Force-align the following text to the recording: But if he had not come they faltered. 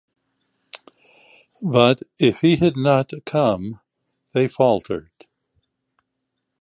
But 1.61 2.01
if 2.17 2.41
he 2.41 2.55
had 2.55 2.75
not 2.75 3.13
come 3.23 3.81
they 4.33 4.47
faltered. 4.47 5.11